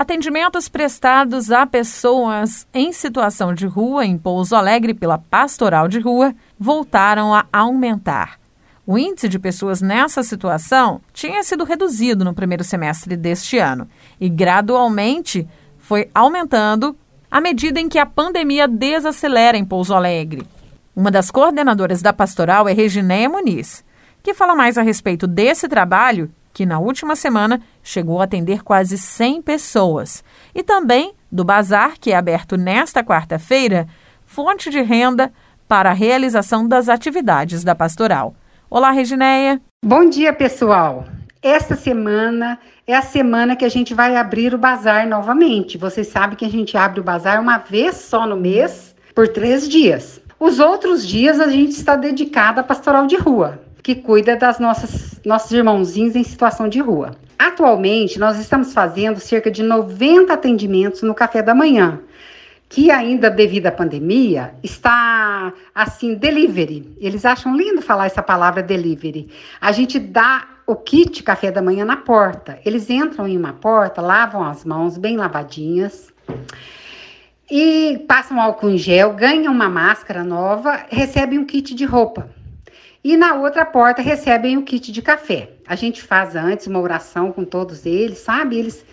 Atendimentos 0.00 0.66
prestados 0.66 1.50
a 1.50 1.66
pessoas 1.66 2.66
em 2.72 2.90
situação 2.90 3.52
de 3.52 3.66
rua 3.66 4.02
em 4.02 4.16
Pouso 4.16 4.56
Alegre 4.56 4.94
pela 4.94 5.18
Pastoral 5.18 5.88
de 5.88 6.00
Rua 6.00 6.34
voltaram 6.58 7.34
a 7.34 7.44
aumentar. 7.52 8.40
O 8.86 8.96
índice 8.96 9.28
de 9.28 9.38
pessoas 9.38 9.82
nessa 9.82 10.22
situação 10.22 11.02
tinha 11.12 11.42
sido 11.42 11.64
reduzido 11.64 12.24
no 12.24 12.32
primeiro 12.32 12.64
semestre 12.64 13.14
deste 13.14 13.58
ano 13.58 13.86
e 14.18 14.26
gradualmente 14.30 15.46
foi 15.76 16.08
aumentando 16.14 16.96
à 17.30 17.38
medida 17.38 17.78
em 17.78 17.86
que 17.86 17.98
a 17.98 18.06
pandemia 18.06 18.66
desacelera 18.66 19.58
em 19.58 19.66
Pouso 19.66 19.92
Alegre. 19.92 20.46
Uma 20.96 21.10
das 21.10 21.30
coordenadoras 21.30 22.00
da 22.00 22.10
pastoral 22.10 22.66
é 22.66 22.72
Reginéia 22.72 23.28
Muniz, 23.28 23.84
que 24.22 24.32
fala 24.32 24.56
mais 24.56 24.78
a 24.78 24.82
respeito 24.82 25.26
desse 25.26 25.68
trabalho 25.68 26.32
que 26.52 26.66
na 26.66 26.78
última 26.78 27.16
semana 27.16 27.60
chegou 27.82 28.20
a 28.20 28.24
atender 28.24 28.62
quase 28.62 28.98
100 28.98 29.42
pessoas, 29.42 30.24
e 30.54 30.62
também 30.62 31.14
do 31.30 31.44
bazar 31.44 31.94
que 31.98 32.12
é 32.12 32.16
aberto 32.16 32.56
nesta 32.56 33.04
quarta-feira, 33.04 33.86
fonte 34.24 34.70
de 34.70 34.80
renda 34.80 35.32
para 35.68 35.90
a 35.90 35.94
realização 35.94 36.66
das 36.66 36.88
atividades 36.88 37.62
da 37.62 37.74
pastoral. 37.74 38.34
Olá, 38.68 38.90
Reginéia. 38.90 39.60
Bom 39.84 40.08
dia, 40.08 40.32
pessoal. 40.32 41.04
Esta 41.42 41.74
semana 41.74 42.58
é 42.86 42.94
a 42.94 43.02
semana 43.02 43.56
que 43.56 43.64
a 43.64 43.68
gente 43.68 43.94
vai 43.94 44.16
abrir 44.16 44.52
o 44.52 44.58
bazar 44.58 45.08
novamente. 45.08 45.78
Vocês 45.78 46.08
sabem 46.08 46.36
que 46.36 46.44
a 46.44 46.50
gente 46.50 46.76
abre 46.76 47.00
o 47.00 47.04
bazar 47.04 47.40
uma 47.40 47.58
vez 47.58 47.96
só 47.96 48.26
no 48.26 48.36
mês, 48.36 48.94
por 49.14 49.28
três 49.28 49.68
dias. 49.68 50.20
Os 50.38 50.58
outros 50.58 51.06
dias 51.06 51.40
a 51.40 51.48
gente 51.48 51.72
está 51.72 51.96
dedicado 51.96 52.60
à 52.60 52.62
pastoral 52.62 53.06
de 53.06 53.16
rua, 53.16 53.60
que 53.82 53.94
cuida 53.94 54.36
das 54.36 54.58
nossas 54.58 55.09
nossos 55.24 55.50
irmãozinhos 55.52 56.16
em 56.16 56.24
situação 56.24 56.68
de 56.68 56.80
rua. 56.80 57.16
Atualmente, 57.38 58.18
nós 58.18 58.38
estamos 58.38 58.72
fazendo 58.72 59.18
cerca 59.18 59.50
de 59.50 59.62
90 59.62 60.32
atendimentos 60.32 61.02
no 61.02 61.14
café 61.14 61.42
da 61.42 61.54
manhã, 61.54 62.00
que 62.68 62.90
ainda 62.90 63.30
devido 63.30 63.66
à 63.66 63.72
pandemia 63.72 64.54
está 64.62 65.52
assim 65.74 66.14
delivery. 66.14 66.96
Eles 67.00 67.24
acham 67.24 67.56
lindo 67.56 67.82
falar 67.82 68.06
essa 68.06 68.22
palavra 68.22 68.62
delivery. 68.62 69.28
A 69.60 69.72
gente 69.72 69.98
dá 69.98 70.46
o 70.66 70.76
kit 70.76 71.22
café 71.22 71.50
da 71.50 71.60
manhã 71.60 71.84
na 71.84 71.96
porta. 71.96 72.58
Eles 72.64 72.88
entram 72.88 73.26
em 73.26 73.36
uma 73.36 73.52
porta, 73.52 74.00
lavam 74.00 74.44
as 74.44 74.64
mãos 74.64 74.96
bem 74.96 75.16
lavadinhas 75.16 76.12
e 77.50 78.04
passam 78.06 78.40
álcool 78.40 78.70
em 78.70 78.78
gel, 78.78 79.12
ganham 79.12 79.52
uma 79.52 79.68
máscara 79.68 80.22
nova, 80.22 80.84
recebem 80.88 81.38
um 81.38 81.44
kit 81.44 81.74
de 81.74 81.84
roupa. 81.84 82.30
E 83.02 83.16
na 83.16 83.34
outra 83.34 83.64
porta 83.64 84.02
recebem 84.02 84.58
o 84.58 84.62
kit 84.62 84.92
de 84.92 85.00
café. 85.00 85.52
A 85.66 85.74
gente 85.74 86.02
faz 86.02 86.36
antes 86.36 86.66
uma 86.66 86.78
oração 86.78 87.32
com 87.32 87.44
todos 87.44 87.86
eles, 87.86 88.18
sabe? 88.18 88.58
Eles, 88.58 88.84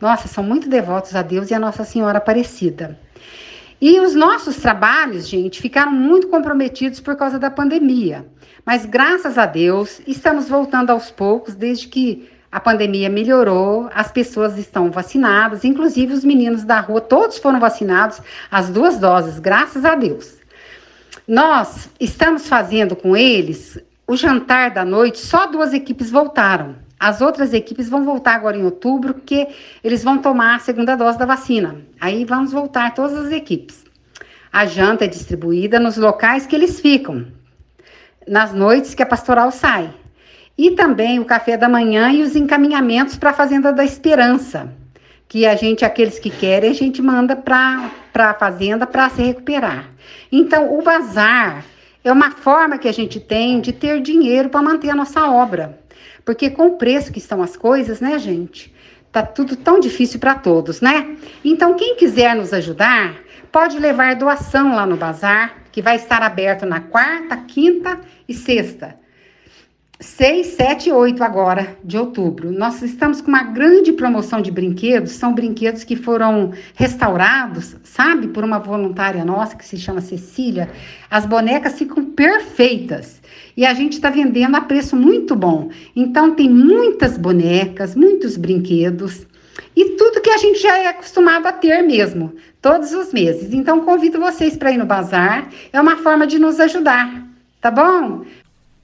nossa, 0.00 0.28
são 0.28 0.44
muito 0.44 0.68
devotos 0.68 1.16
a 1.16 1.22
Deus 1.22 1.50
e 1.50 1.54
a 1.54 1.58
Nossa 1.58 1.82
Senhora 1.82 2.18
Aparecida. 2.18 2.96
E 3.80 3.98
os 3.98 4.14
nossos 4.14 4.56
trabalhos, 4.56 5.28
gente, 5.28 5.60
ficaram 5.60 5.90
muito 5.90 6.28
comprometidos 6.28 7.00
por 7.00 7.16
causa 7.16 7.40
da 7.40 7.50
pandemia. 7.50 8.24
Mas 8.64 8.86
graças 8.86 9.36
a 9.36 9.46
Deus, 9.46 10.00
estamos 10.06 10.48
voltando 10.48 10.90
aos 10.90 11.10
poucos, 11.10 11.54
desde 11.56 11.88
que 11.88 12.30
a 12.50 12.60
pandemia 12.60 13.10
melhorou, 13.10 13.90
as 13.92 14.10
pessoas 14.12 14.56
estão 14.56 14.90
vacinadas, 14.92 15.64
inclusive 15.64 16.14
os 16.14 16.24
meninos 16.24 16.64
da 16.64 16.80
rua, 16.80 17.00
todos 17.00 17.38
foram 17.38 17.58
vacinados, 17.60 18.22
as 18.50 18.70
duas 18.70 18.98
doses, 18.98 19.38
graças 19.40 19.84
a 19.84 19.94
Deus. 19.96 20.36
Nós 21.26 21.90
estamos 21.98 22.48
fazendo 22.48 22.94
com 22.94 23.16
eles 23.16 23.76
o 24.06 24.16
jantar 24.16 24.70
da 24.70 24.84
noite, 24.84 25.18
só 25.18 25.46
duas 25.46 25.74
equipes 25.74 26.08
voltaram. 26.08 26.76
As 27.00 27.20
outras 27.20 27.52
equipes 27.52 27.88
vão 27.88 28.04
voltar 28.04 28.36
agora 28.36 28.56
em 28.56 28.62
outubro, 28.62 29.12
porque 29.12 29.48
eles 29.82 30.04
vão 30.04 30.18
tomar 30.18 30.54
a 30.54 30.60
segunda 30.60 30.94
dose 30.94 31.18
da 31.18 31.26
vacina. 31.26 31.78
Aí 32.00 32.24
vamos 32.24 32.52
voltar 32.52 32.94
todas 32.94 33.26
as 33.26 33.32
equipes. 33.32 33.84
A 34.52 34.66
janta 34.66 35.04
é 35.04 35.08
distribuída 35.08 35.80
nos 35.80 35.96
locais 35.96 36.46
que 36.46 36.54
eles 36.54 36.78
ficam, 36.78 37.26
nas 38.26 38.54
noites 38.54 38.94
que 38.94 39.02
a 39.02 39.06
pastoral 39.06 39.50
sai. 39.50 39.92
E 40.56 40.70
também 40.70 41.18
o 41.18 41.24
café 41.24 41.56
da 41.56 41.68
manhã 41.68 42.12
e 42.12 42.22
os 42.22 42.36
encaminhamentos 42.36 43.16
para 43.16 43.30
a 43.30 43.34
Fazenda 43.34 43.72
da 43.72 43.84
Esperança, 43.84 44.72
que 45.28 45.46
a 45.46 45.56
gente, 45.56 45.84
aqueles 45.84 46.18
que 46.18 46.30
querem, 46.30 46.70
a 46.70 46.74
gente 46.74 47.02
manda 47.02 47.34
para 47.34 47.90
a 48.14 48.34
fazenda 48.34 48.86
para 48.86 49.10
se 49.10 49.22
recuperar. 49.22 49.90
Então, 50.30 50.78
o 50.78 50.82
bazar 50.82 51.64
é 52.04 52.12
uma 52.12 52.30
forma 52.30 52.78
que 52.78 52.88
a 52.88 52.92
gente 52.92 53.18
tem 53.18 53.60
de 53.60 53.72
ter 53.72 54.00
dinheiro 54.00 54.48
para 54.48 54.62
manter 54.62 54.90
a 54.90 54.94
nossa 54.94 55.28
obra. 55.28 55.80
Porque 56.24 56.50
com 56.50 56.68
o 56.68 56.76
preço 56.76 57.12
que 57.12 57.18
estão 57.18 57.42
as 57.42 57.56
coisas, 57.56 58.00
né, 58.00 58.18
gente? 58.18 58.72
Tá 59.10 59.22
tudo 59.22 59.56
tão 59.56 59.80
difícil 59.80 60.20
para 60.20 60.34
todos, 60.34 60.80
né? 60.80 61.16
Então, 61.44 61.74
quem 61.74 61.96
quiser 61.96 62.34
nos 62.34 62.52
ajudar, 62.52 63.16
pode 63.50 63.78
levar 63.78 64.14
doação 64.14 64.74
lá 64.74 64.86
no 64.86 64.96
bazar, 64.96 65.56
que 65.72 65.82
vai 65.82 65.96
estar 65.96 66.22
aberto 66.22 66.66
na 66.66 66.80
quarta, 66.80 67.36
quinta 67.36 68.00
e 68.28 68.34
sexta. 68.34 68.96
6, 69.98 70.46
7 70.48 70.88
e 70.90 70.92
8 70.92 71.24
agora 71.24 71.78
de 71.82 71.96
outubro. 71.96 72.52
Nós 72.52 72.82
estamos 72.82 73.22
com 73.22 73.28
uma 73.28 73.44
grande 73.44 73.92
promoção 73.92 74.42
de 74.42 74.50
brinquedos. 74.50 75.12
São 75.12 75.32
brinquedos 75.32 75.84
que 75.84 75.96
foram 75.96 76.52
restaurados, 76.74 77.76
sabe, 77.82 78.28
por 78.28 78.44
uma 78.44 78.58
voluntária 78.58 79.24
nossa 79.24 79.56
que 79.56 79.64
se 79.64 79.78
chama 79.78 80.02
Cecília. 80.02 80.68
As 81.10 81.24
bonecas 81.24 81.78
ficam 81.78 82.04
perfeitas 82.04 83.22
e 83.56 83.64
a 83.64 83.72
gente 83.72 83.94
está 83.94 84.10
vendendo 84.10 84.56
a 84.56 84.60
preço 84.60 84.94
muito 84.94 85.34
bom. 85.34 85.70
Então, 85.94 86.34
tem 86.34 86.50
muitas 86.50 87.16
bonecas, 87.16 87.94
muitos 87.94 88.36
brinquedos 88.36 89.26
e 89.74 89.96
tudo 89.96 90.20
que 90.20 90.30
a 90.30 90.36
gente 90.36 90.60
já 90.60 90.76
é 90.76 90.88
acostumado 90.88 91.46
a 91.46 91.52
ter 91.52 91.80
mesmo, 91.82 92.34
todos 92.60 92.92
os 92.92 93.14
meses. 93.14 93.54
Então, 93.54 93.80
convido 93.80 94.20
vocês 94.20 94.58
para 94.58 94.72
ir 94.72 94.76
no 94.76 94.84
bazar. 94.84 95.48
É 95.72 95.80
uma 95.80 95.96
forma 95.96 96.26
de 96.26 96.38
nos 96.38 96.60
ajudar, 96.60 97.26
tá 97.62 97.70
bom? 97.70 98.26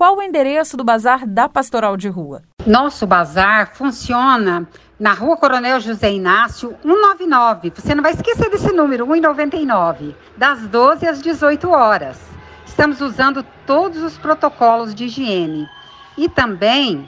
Qual 0.00 0.16
o 0.16 0.22
endereço 0.22 0.78
do 0.78 0.82
Bazar 0.82 1.26
da 1.26 1.46
Pastoral 1.46 1.94
de 1.94 2.08
Rua? 2.08 2.40
Nosso 2.66 3.06
bazar 3.06 3.74
funciona 3.74 4.66
na 4.98 5.12
Rua 5.12 5.36
Coronel 5.36 5.78
José 5.78 6.10
Inácio, 6.10 6.74
199. 6.82 7.70
Você 7.76 7.94
não 7.94 8.02
vai 8.02 8.12
esquecer 8.12 8.48
desse 8.48 8.72
número, 8.72 9.04
199, 9.04 10.16
das 10.38 10.66
12 10.68 11.06
às 11.06 11.20
18 11.20 11.68
horas. 11.68 12.18
Estamos 12.64 13.02
usando 13.02 13.44
todos 13.66 14.02
os 14.02 14.16
protocolos 14.16 14.94
de 14.94 15.04
higiene. 15.04 15.68
E 16.16 16.30
também, 16.30 17.06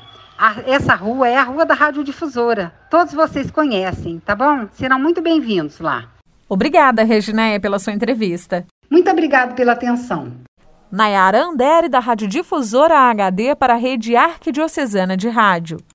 essa 0.67 0.95
rua 0.95 1.27
é 1.27 1.39
a 1.39 1.45
Rua 1.45 1.65
da 1.65 1.73
Radiodifusora. 1.73 2.75
Todos 2.91 3.15
vocês 3.15 3.51
conhecem, 3.51 4.21
tá 4.21 4.35
bom? 4.37 4.69
Serão 4.71 5.01
muito 5.01 5.23
bem-vindos 5.23 5.81
lá. 5.81 6.11
Obrigada, 6.47 7.05
Reginéia, 7.05 7.59
pela 7.59 7.79
sua 7.79 7.95
entrevista. 7.95 8.67
Muito 8.91 9.11
obrigada 9.11 9.55
pela 9.55 9.73
atenção. 9.73 10.31
Nayara 10.93 11.43
Andere, 11.43 11.89
da 11.89 12.01
Rádio 12.01 12.29
Difusora 12.29 13.11
HD 13.11 13.55
para 13.59 13.73
a 13.73 13.77
Rede 13.79 14.15
Arquidiocesana 14.15 15.17
de 15.17 15.31
Rádio. 15.31 15.79